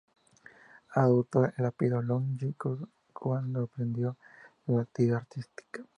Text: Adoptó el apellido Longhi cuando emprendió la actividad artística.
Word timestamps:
Adoptó 0.95 1.45
el 1.55 1.63
apellido 1.63 2.01
Longhi 2.01 2.55
cuando 3.13 3.59
emprendió 3.59 4.17
la 4.65 4.81
actividad 4.81 5.17
artística. 5.17 5.83